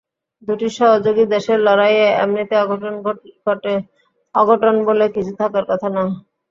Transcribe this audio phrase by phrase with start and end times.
[0.47, 2.55] দুটি সহযোগী দেশের লড়াইয়ে এমনিতে
[4.35, 6.13] অঘটন বলে কিছু থাকার কথা নয়।